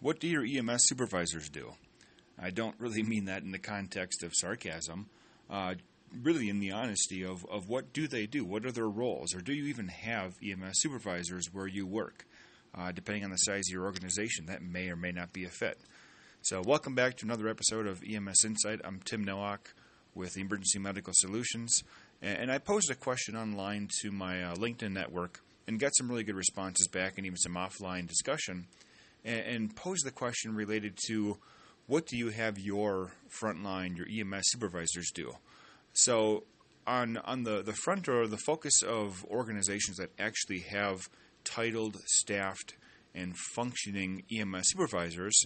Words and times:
what 0.00 0.20
do 0.20 0.28
your 0.28 0.44
EMS 0.44 0.82
supervisors 0.86 1.48
do? 1.48 1.72
I 2.38 2.50
don't 2.50 2.74
really 2.78 3.02
mean 3.02 3.26
that 3.26 3.42
in 3.42 3.52
the 3.52 3.58
context 3.58 4.22
of 4.22 4.34
sarcasm. 4.34 5.08
Uh, 5.48 5.74
really, 6.22 6.48
in 6.48 6.60
the 6.60 6.72
honesty 6.72 7.24
of, 7.24 7.46
of 7.46 7.68
what 7.68 7.92
do 7.92 8.06
they 8.06 8.26
do? 8.26 8.44
What 8.44 8.66
are 8.66 8.72
their 8.72 8.88
roles? 8.88 9.34
Or 9.34 9.40
do 9.40 9.52
you 9.52 9.64
even 9.66 9.88
have 9.88 10.34
EMS 10.42 10.80
supervisors 10.80 11.48
where 11.52 11.66
you 11.66 11.86
work? 11.86 12.26
Uh, 12.74 12.92
depending 12.92 13.24
on 13.24 13.30
the 13.30 13.36
size 13.36 13.64
of 13.68 13.72
your 13.72 13.84
organization, 13.84 14.46
that 14.46 14.62
may 14.62 14.90
or 14.90 14.96
may 14.96 15.12
not 15.12 15.32
be 15.32 15.44
a 15.44 15.48
fit. 15.48 15.78
So, 16.42 16.60
welcome 16.60 16.94
back 16.94 17.16
to 17.16 17.24
another 17.24 17.48
episode 17.48 17.86
of 17.86 18.02
EMS 18.06 18.44
Insight. 18.44 18.80
I'm 18.84 19.00
Tim 19.02 19.24
Nowak 19.24 19.72
with 20.14 20.36
Emergency 20.36 20.78
Medical 20.78 21.12
Solutions, 21.16 21.82
and 22.20 22.52
I 22.52 22.58
posed 22.58 22.90
a 22.90 22.94
question 22.94 23.34
online 23.34 23.88
to 24.02 24.12
my 24.12 24.42
uh, 24.42 24.54
LinkedIn 24.56 24.92
network 24.92 25.40
and 25.66 25.80
got 25.80 25.96
some 25.96 26.08
really 26.08 26.22
good 26.22 26.36
responses 26.36 26.86
back 26.88 27.14
and 27.16 27.26
even 27.26 27.36
some 27.38 27.54
offline 27.54 28.06
discussion, 28.06 28.66
and, 29.26 29.40
and 29.40 29.76
posed 29.76 30.06
the 30.06 30.10
question 30.10 30.54
related 30.54 30.96
to 31.08 31.36
what 31.86 32.06
do 32.06 32.16
you 32.16 32.30
have 32.30 32.58
your 32.58 33.12
frontline, 33.30 33.96
your 33.96 34.06
EMS 34.08 34.44
supervisors 34.46 35.10
do? 35.14 35.32
So, 35.92 36.44
on 36.86 37.16
on 37.18 37.42
the, 37.42 37.62
the 37.62 37.72
front 37.72 38.08
or 38.08 38.26
the 38.26 38.38
focus 38.38 38.82
of 38.82 39.24
organizations 39.26 39.96
that 39.96 40.10
actually 40.18 40.60
have 40.60 41.08
titled, 41.44 41.96
staffed, 42.06 42.76
and 43.14 43.36
functioning 43.36 44.22
EMS 44.32 44.70
supervisors, 44.70 45.44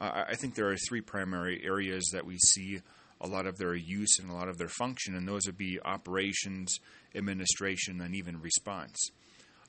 uh, 0.00 0.24
I 0.28 0.34
think 0.34 0.54
there 0.54 0.70
are 0.70 0.76
three 0.88 1.00
primary 1.00 1.62
areas 1.64 2.10
that 2.12 2.24
we 2.24 2.38
see 2.38 2.80
a 3.20 3.26
lot 3.26 3.46
of 3.46 3.58
their 3.58 3.74
use 3.74 4.18
and 4.20 4.30
a 4.30 4.34
lot 4.34 4.48
of 4.48 4.58
their 4.58 4.68
function, 4.68 5.16
and 5.16 5.26
those 5.26 5.46
would 5.46 5.58
be 5.58 5.80
operations, 5.84 6.78
administration, 7.14 8.00
and 8.00 8.14
even 8.14 8.40
response. 8.40 9.10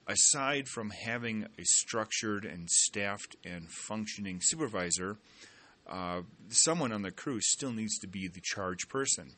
Aside 0.09 0.67
from 0.67 0.89
having 0.89 1.43
a 1.59 1.63
structured 1.63 2.43
and 2.43 2.67
staffed 2.67 3.35
and 3.45 3.69
functioning 3.69 4.39
supervisor, 4.41 5.17
uh, 5.87 6.23
someone 6.47 6.91
on 6.91 7.03
the 7.03 7.11
crew 7.11 7.39
still 7.41 7.71
needs 7.71 7.99
to 7.99 8.07
be 8.07 8.27
the 8.27 8.41
charge 8.41 8.89
person. 8.89 9.33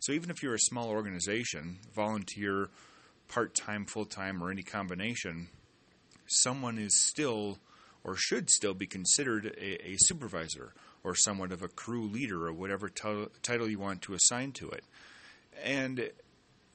So 0.00 0.10
even 0.10 0.30
if 0.30 0.42
you're 0.42 0.54
a 0.54 0.58
small 0.58 0.90
organization, 0.90 1.78
volunteer, 1.94 2.70
part 3.28 3.54
time, 3.54 3.86
full 3.86 4.04
time, 4.04 4.42
or 4.42 4.50
any 4.50 4.64
combination, 4.64 5.46
someone 6.26 6.76
is 6.76 7.06
still 7.06 7.58
or 8.02 8.16
should 8.16 8.50
still 8.50 8.74
be 8.74 8.86
considered 8.86 9.46
a, 9.46 9.90
a 9.90 9.96
supervisor 9.98 10.72
or 11.04 11.14
somewhat 11.14 11.52
of 11.52 11.62
a 11.62 11.68
crew 11.68 12.04
leader 12.04 12.46
or 12.48 12.52
whatever 12.52 12.88
t- 12.88 13.26
title 13.42 13.68
you 13.68 13.78
want 13.78 14.02
to 14.02 14.14
assign 14.14 14.50
to 14.50 14.70
it. 14.70 14.82
And 15.62 16.10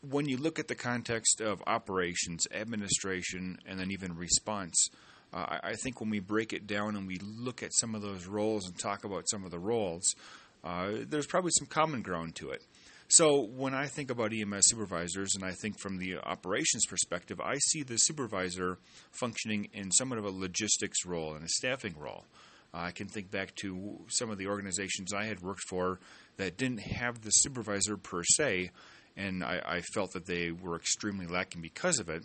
when 0.02 0.28
you 0.28 0.38
look 0.38 0.60
at 0.60 0.68
the 0.68 0.76
context 0.76 1.42
of 1.42 1.62
operations, 1.68 2.48
administration, 2.54 3.60
and 3.66 3.80
then 3.80 3.92
even 3.92 4.16
response, 4.16 4.90
uh, 5.34 5.60
I 5.64 5.74
think 5.76 6.02
when 6.02 6.10
we 6.10 6.20
break 6.20 6.54
it 6.54 6.68
down 6.68 6.96
and 6.96 7.08
we 7.08 7.20
look 7.20 7.64
at 7.64 7.74
some 7.74 7.96
of 7.96 8.02
those 8.02 8.26
roles 8.26 8.68
and 8.68 8.78
talk 8.78 9.04
about 9.04 9.30
some 9.30 9.46
of 9.46 9.52
the 9.52 9.60
roles, 9.60 10.16
uh, 10.64 10.92
there's 11.08 11.28
probably 11.28 11.52
some 11.54 11.68
common 11.68 12.02
ground 12.02 12.36
to 12.36 12.50
it. 12.50 12.64
So 13.08 13.42
when 13.42 13.74
I 13.74 13.88
think 13.88 14.10
about 14.10 14.34
EMS 14.34 14.70
supervisors, 14.70 15.36
and 15.36 15.44
I 15.44 15.52
think 15.52 15.80
from 15.80 15.98
the 15.98 16.18
operations 16.18 16.86
perspective, 16.86 17.42
I 17.42 17.56
see 17.58 17.84
the 17.84 17.98
supervisor 17.98 18.80
functioning 19.12 19.68
in 19.74 19.92
somewhat 19.92 20.20
of 20.20 20.26
a 20.26 20.32
logistics 20.32 21.06
role 21.06 21.34
and 21.34 21.44
a 21.44 21.50
staffing 21.50 21.96
role. 21.98 22.26
I 22.74 22.92
can 22.92 23.10
think 23.10 23.30
back 23.30 23.54
to 23.56 24.00
some 24.08 24.30
of 24.30 24.38
the 24.38 24.48
organizations 24.48 25.14
I 25.14 25.26
had 25.26 25.42
worked 25.42 25.64
for 25.70 26.00
that 26.38 26.58
didn't 26.58 26.80
have 26.80 27.22
the 27.22 27.32
supervisor 27.32 27.98
per 27.98 28.24
se, 28.24 28.72
and 29.18 29.44
I, 29.44 29.62
I 29.66 29.82
felt 29.82 30.14
that 30.14 30.26
they 30.26 30.52
were 30.52 30.76
extremely 30.76 31.28
lacking 31.28 31.62
because 31.62 32.00
of 32.00 32.10
it. 32.10 32.24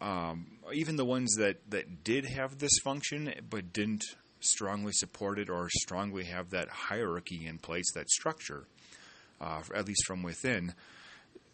Um, 0.00 0.46
even 0.72 0.96
the 0.96 1.04
ones 1.04 1.34
that, 1.36 1.58
that 1.70 2.04
did 2.04 2.24
have 2.24 2.58
this 2.58 2.78
function 2.82 3.34
but 3.48 3.72
didn't 3.72 4.04
strongly 4.40 4.92
support 4.92 5.38
it 5.38 5.50
or 5.50 5.68
strongly 5.70 6.24
have 6.24 6.50
that 6.50 6.68
hierarchy 6.68 7.46
in 7.46 7.58
place, 7.58 7.92
that 7.92 8.08
structure, 8.08 8.64
uh, 9.40 9.62
at 9.74 9.86
least 9.86 10.06
from 10.06 10.22
within, 10.22 10.74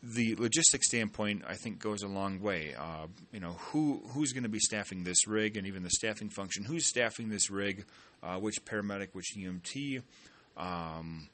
the 0.02 0.36
logistics 0.36 0.86
standpoint, 0.86 1.42
I 1.48 1.54
think, 1.54 1.78
goes 1.80 2.02
a 2.02 2.08
long 2.08 2.40
way. 2.40 2.74
Uh, 2.78 3.06
you 3.32 3.40
know, 3.40 3.52
who 3.52 4.02
who's 4.10 4.32
going 4.32 4.44
to 4.44 4.48
be 4.48 4.58
staffing 4.58 5.02
this 5.04 5.26
rig, 5.26 5.56
and 5.56 5.66
even 5.66 5.82
the 5.82 5.90
staffing 5.90 6.28
function. 6.28 6.64
Who's 6.64 6.86
staffing 6.86 7.28
this 7.28 7.50
rig? 7.50 7.86
Uh, 8.22 8.36
which 8.36 8.64
paramedic? 8.64 9.08
Which 9.12 9.34
EMT? 9.36 10.02
Um, 10.56 11.28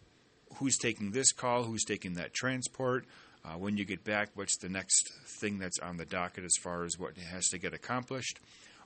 who's 0.57 0.79
taking 0.79 1.11
this 1.11 1.33
call? 1.33 1.65
Who's 1.65 1.85
taking 1.85 2.15
that 2.15 2.33
transport? 2.33 3.05
Uh, 3.45 3.59
when 3.59 3.77
you 3.77 3.85
get 3.85 4.05
back, 4.05 4.31
what's 4.35 4.57
the 4.59 4.69
next 4.69 5.11
thing 5.41 5.59
that's 5.59 5.79
on 5.81 5.97
the 5.97 6.05
docket 6.05 6.45
as 6.45 6.55
far 6.63 6.85
as 6.85 6.99
what 6.99 7.17
has 7.17 7.49
to 7.49 7.59
get 7.59 7.75
accomplished? 7.75 8.39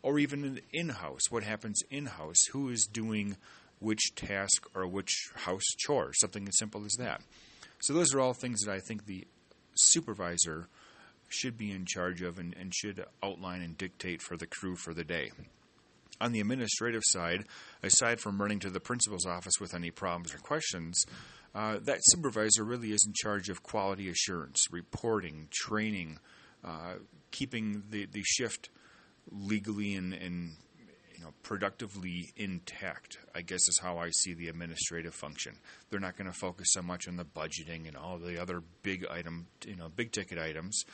Or 0.02 0.18
even 0.18 0.60
in 0.72 0.88
house, 0.88 1.30
what 1.30 1.42
happens 1.42 1.82
in 1.90 2.06
house? 2.06 2.46
Who 2.52 2.70
is 2.70 2.86
doing 2.90 3.36
which 3.80 4.14
task 4.14 4.66
or 4.74 4.86
which 4.86 5.30
house 5.34 5.64
chore? 5.78 6.12
Something 6.14 6.48
as 6.48 6.58
simple 6.58 6.84
as 6.84 6.92
that. 6.98 7.20
So, 7.80 7.92
those 7.92 8.14
are 8.14 8.20
all 8.20 8.32
things 8.32 8.62
that 8.62 8.72
I 8.72 8.80
think 8.80 9.04
the 9.04 9.26
supervisor 9.74 10.68
should 11.28 11.58
be 11.58 11.72
in 11.72 11.84
charge 11.84 12.22
of 12.22 12.38
and, 12.38 12.54
and 12.58 12.74
should 12.74 13.04
outline 13.22 13.60
and 13.60 13.76
dictate 13.76 14.22
for 14.22 14.36
the 14.36 14.46
crew 14.46 14.76
for 14.76 14.94
the 14.94 15.04
day. 15.04 15.32
On 16.20 16.32
the 16.32 16.40
administrative 16.40 17.02
side, 17.04 17.44
aside 17.82 18.20
from 18.20 18.40
running 18.40 18.58
to 18.60 18.70
the 18.70 18.80
principal's 18.80 19.26
office 19.26 19.60
with 19.60 19.74
any 19.74 19.90
problems 19.90 20.34
or 20.34 20.38
questions, 20.38 21.04
uh, 21.54 21.78
that 21.82 21.98
supervisor 22.02 22.64
really 22.64 22.92
is 22.92 23.04
in 23.06 23.12
charge 23.14 23.48
of 23.48 23.62
quality 23.62 24.08
assurance, 24.08 24.66
reporting, 24.70 25.48
training, 25.50 26.18
uh, 26.64 26.94
keeping 27.30 27.82
the, 27.90 28.06
the 28.06 28.22
shift 28.22 28.70
legally 29.30 29.94
and, 29.94 30.12
and 30.12 30.52
you 31.14 31.24
know 31.24 31.30
productively 31.42 32.32
intact. 32.36 33.18
I 33.34 33.42
guess 33.42 33.68
is 33.68 33.78
how 33.78 33.98
I 33.98 34.10
see 34.10 34.34
the 34.34 34.48
administrative 34.48 35.14
function. 35.14 35.54
They're 35.90 36.00
not 36.00 36.16
going 36.16 36.30
to 36.30 36.36
focus 36.36 36.68
so 36.72 36.82
much 36.82 37.08
on 37.08 37.16
the 37.16 37.24
budgeting 37.24 37.88
and 37.88 37.96
all 37.96 38.18
the 38.18 38.40
other 38.40 38.62
big 38.82 39.06
item, 39.10 39.46
you 39.66 39.76
know, 39.76 39.88
big 39.88 40.12
ticket 40.12 40.38
items, 40.38 40.84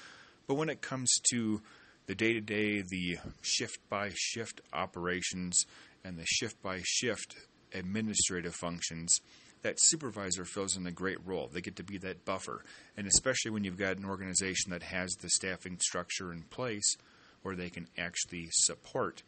but 0.46 0.54
when 0.54 0.68
it 0.68 0.80
comes 0.80 1.12
to 1.30 1.60
the 2.06 2.14
day 2.14 2.32
to 2.32 2.40
day, 2.40 2.82
the 2.82 3.18
shift 3.42 3.78
by 3.88 4.10
shift 4.14 4.60
operations, 4.72 5.64
and 6.04 6.18
the 6.18 6.26
shift 6.26 6.60
by 6.62 6.80
shift 6.84 7.36
administrative 7.72 8.54
functions, 8.54 9.20
that 9.62 9.76
supervisor 9.78 10.44
fills 10.44 10.76
in 10.76 10.86
a 10.86 10.92
great 10.92 11.24
role. 11.24 11.48
They 11.52 11.60
get 11.60 11.76
to 11.76 11.84
be 11.84 11.98
that 11.98 12.24
buffer. 12.24 12.64
And 12.96 13.06
especially 13.06 13.52
when 13.52 13.64
you've 13.64 13.78
got 13.78 13.96
an 13.96 14.04
organization 14.04 14.72
that 14.72 14.82
has 14.82 15.12
the 15.12 15.30
staffing 15.30 15.78
structure 15.78 16.32
in 16.32 16.42
place 16.42 16.96
where 17.42 17.56
they 17.56 17.70
can 17.70 17.86
actually 17.96 18.48
support 18.50 19.22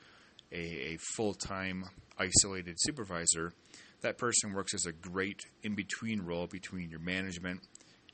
a, 0.52 0.94
a 0.94 0.98
full 1.16 1.34
time 1.34 1.84
isolated 2.18 2.76
supervisor, 2.78 3.52
that 4.02 4.18
person 4.18 4.52
works 4.52 4.74
as 4.74 4.86
a 4.86 4.92
great 4.92 5.40
in 5.62 5.74
between 5.74 6.20
role 6.20 6.46
between 6.46 6.90
your 6.90 7.00
management 7.00 7.60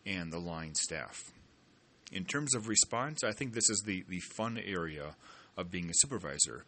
and 0.06 0.32
the 0.32 0.38
line 0.38 0.74
staff. 0.74 1.32
In 2.12 2.24
terms 2.24 2.54
of 2.54 2.68
response, 2.68 3.22
I 3.22 3.32
think 3.32 3.52
this 3.52 3.70
is 3.70 3.82
the, 3.86 4.04
the 4.08 4.20
fun 4.20 4.58
area 4.58 5.14
of 5.56 5.70
being 5.70 5.88
a 5.88 5.94
supervisor 5.94 6.64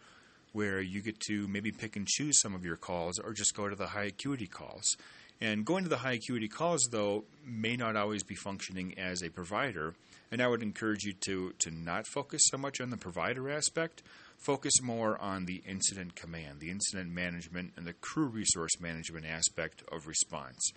where 0.52 0.80
you 0.80 1.00
get 1.00 1.18
to 1.18 1.48
maybe 1.48 1.72
pick 1.72 1.96
and 1.96 2.06
choose 2.06 2.40
some 2.40 2.54
of 2.54 2.64
your 2.64 2.76
calls 2.76 3.18
or 3.18 3.32
just 3.32 3.54
go 3.54 3.68
to 3.68 3.74
the 3.74 3.88
high 3.88 4.04
acuity 4.04 4.46
calls. 4.46 4.96
And 5.40 5.64
going 5.64 5.82
to 5.82 5.90
the 5.90 5.98
high 5.98 6.12
acuity 6.12 6.46
calls, 6.46 6.86
though, 6.92 7.24
may 7.44 7.74
not 7.76 7.96
always 7.96 8.22
be 8.22 8.36
functioning 8.36 8.96
as 8.96 9.22
a 9.22 9.30
provider. 9.30 9.94
And 10.30 10.40
I 10.40 10.46
would 10.46 10.62
encourage 10.62 11.02
you 11.02 11.14
to, 11.24 11.52
to 11.58 11.70
not 11.72 12.06
focus 12.06 12.42
so 12.44 12.58
much 12.58 12.80
on 12.80 12.90
the 12.90 12.96
provider 12.96 13.50
aspect, 13.50 14.02
focus 14.38 14.80
more 14.80 15.20
on 15.20 15.46
the 15.46 15.62
incident 15.66 16.14
command, 16.14 16.60
the 16.60 16.70
incident 16.70 17.10
management, 17.10 17.72
and 17.76 17.86
the 17.86 17.92
crew 17.94 18.26
resource 18.26 18.80
management 18.80 19.26
aspect 19.26 19.82
of 19.90 20.06
response. 20.06 20.70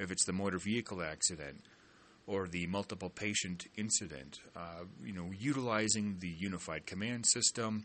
If 0.00 0.10
it's 0.10 0.24
the 0.24 0.32
motor 0.32 0.58
vehicle 0.58 1.02
accident 1.02 1.62
or 2.30 2.46
the 2.46 2.64
multiple 2.68 3.10
patient 3.10 3.66
incident, 3.76 4.38
uh, 4.54 4.84
you 5.04 5.12
know, 5.12 5.32
utilizing 5.36 6.16
the 6.20 6.28
unified 6.28 6.86
command 6.86 7.26
system, 7.26 7.84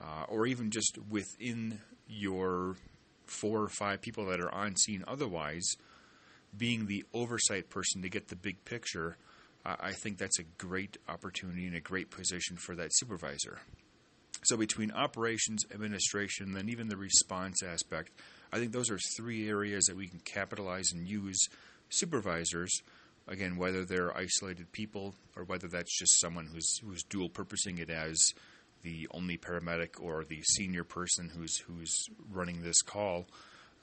uh, 0.00 0.24
or 0.28 0.46
even 0.46 0.70
just 0.70 0.96
within 1.10 1.78
your 2.08 2.76
four 3.26 3.60
or 3.60 3.68
five 3.68 4.00
people 4.00 4.24
that 4.24 4.40
are 4.40 4.52
on 4.52 4.74
scene 4.76 5.04
otherwise, 5.06 5.76
being 6.56 6.86
the 6.86 7.04
oversight 7.12 7.68
person 7.68 8.00
to 8.00 8.08
get 8.08 8.28
the 8.28 8.36
big 8.36 8.64
picture, 8.64 9.18
uh, 9.66 9.76
I 9.78 9.92
think 9.92 10.16
that's 10.16 10.38
a 10.38 10.44
great 10.56 10.96
opportunity 11.06 11.66
and 11.66 11.76
a 11.76 11.80
great 11.80 12.10
position 12.10 12.56
for 12.56 12.74
that 12.76 12.94
supervisor. 12.94 13.60
So, 14.44 14.56
between 14.56 14.90
operations, 14.90 15.66
administration, 15.72 16.56
and 16.56 16.70
even 16.70 16.88
the 16.88 16.96
response 16.96 17.62
aspect, 17.62 18.10
I 18.52 18.58
think 18.58 18.72
those 18.72 18.90
are 18.90 18.98
three 19.18 19.50
areas 19.50 19.84
that 19.84 19.96
we 19.96 20.08
can 20.08 20.20
capitalize 20.20 20.92
and 20.92 21.06
use 21.06 21.38
supervisors. 21.90 22.82
Again, 23.28 23.56
whether 23.56 23.84
they're 23.84 24.16
isolated 24.16 24.72
people 24.72 25.14
or 25.36 25.44
whether 25.44 25.68
that's 25.68 25.96
just 25.98 26.20
someone 26.20 26.46
who's 26.46 26.78
who's 26.78 27.02
dual 27.04 27.28
purposing 27.28 27.78
it 27.78 27.90
as 27.90 28.18
the 28.82 29.06
only 29.12 29.38
paramedic 29.38 30.00
or 30.00 30.24
the 30.24 30.42
senior 30.42 30.84
person 30.84 31.30
who's 31.34 31.58
who's 31.58 31.94
running 32.30 32.62
this 32.62 32.82
call, 32.82 33.26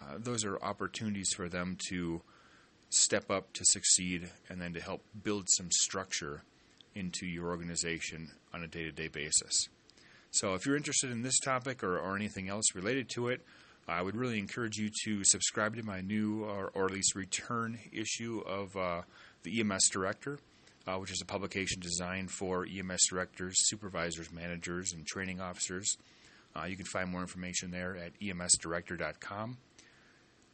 uh, 0.02 0.16
those 0.18 0.44
are 0.44 0.62
opportunities 0.62 1.32
for 1.36 1.48
them 1.48 1.78
to 1.90 2.22
step 2.90 3.32
up 3.32 3.54
to 3.54 3.64
succeed 3.66 4.30
and 4.50 4.62
then 4.62 4.74
to 4.74 4.82
help 4.82 5.04
build 5.24 5.46
some 5.50 5.70
structure 5.72 6.44
into 6.96 7.26
your 7.26 7.48
organization 7.48 8.32
on 8.54 8.64
a 8.64 8.68
day-to-day 8.68 9.08
basis. 9.08 9.70
So 10.32 10.54
if 10.54 10.66
you're 10.66 10.76
interested 10.76 11.12
in 11.12 11.22
this 11.22 11.40
topic 11.40 11.84
or, 11.84 11.98
or 11.98 12.16
anything 12.16 12.50
else 12.50 12.76
related 12.76 13.10
to 13.16 13.30
it, 13.30 13.42
I 13.88 14.02
would 14.02 14.16
really 14.16 14.38
encourage 14.38 14.78
you 14.78 14.90
to 15.06 15.24
subscribe 15.24 15.76
to 15.76 15.84
my 15.84 16.02
new, 16.02 16.44
or, 16.44 16.72
or 16.74 16.86
at 16.86 16.92
least 16.92 17.16
return 17.16 17.80
issue 17.92 18.44
of 18.46 18.76
uh, 18.76 19.02
the 19.44 19.60
EMS 19.60 19.90
Director, 19.92 20.40
uh, 20.88 20.98
which 20.98 21.12
is 21.12 21.22
a 21.22 21.26
publication 21.26 21.80
designed 21.80 22.32
for 22.32 22.66
EMS 22.66 23.08
directors, 23.10 23.54
supervisors, 23.58 24.32
managers, 24.32 24.94
and 24.94 25.06
training 25.06 25.42
officers. 25.42 25.98
Uh, 26.56 26.66
you 26.66 26.76
can 26.76 26.86
find 26.86 27.10
more 27.10 27.22
information 27.22 27.72
there 27.72 27.96
at 27.96 28.20
emsdirector.com. 28.20 29.58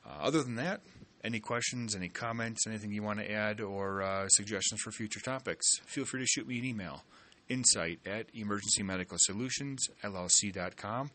Uh, 0.06 0.10
other 0.22 0.44
than 0.44 0.56
that, 0.56 0.82
any 1.24 1.40
questions, 1.40 1.96
any 1.96 2.10
comments, 2.10 2.68
anything 2.68 2.92
you 2.92 3.02
want 3.02 3.18
to 3.20 3.32
add, 3.32 3.62
or 3.62 4.04
uh, 4.04 4.28
suggestions 4.28 4.82
for 4.82 4.92
future 4.92 5.20
topics, 5.20 5.66
feel 5.86 6.06
free 6.06 6.22
to 6.22 6.28
shoot 6.28 6.48
me 6.48 6.60
an 6.60 6.66
email. 6.66 7.04
Insight 7.50 8.00
at 8.06 8.32
emergencymedicalsolutionsllc.com. 8.34 11.10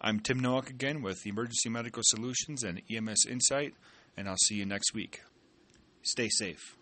I'm 0.00 0.20
Tim 0.20 0.38
Nowak 0.40 0.70
again 0.70 1.02
with 1.02 1.26
Emergency 1.26 1.68
Medical 1.68 2.02
Solutions 2.04 2.62
and 2.64 2.80
EMS 2.90 3.26
Insight, 3.28 3.74
and 4.16 4.28
I'll 4.28 4.36
see 4.36 4.54
you 4.56 4.66
next 4.66 4.92
week. 4.94 5.22
Stay 6.02 6.28
safe. 6.28 6.76